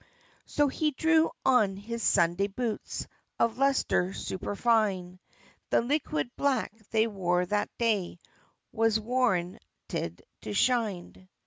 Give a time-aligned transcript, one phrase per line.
[0.47, 3.05] So he drew on his Sunday boots,
[3.37, 5.19] Of lustre superfine;
[5.69, 8.17] The liquid black they wore that day
[8.71, 9.59] Was Warren
[9.89, 11.29] ted to shine.